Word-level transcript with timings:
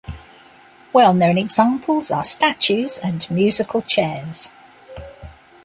Well-known 0.93 1.37
examples 1.37 2.09
are 2.09 2.23
statues 2.23 2.97
and 2.97 3.29
musical 3.29 3.83
chairs. 3.83 4.49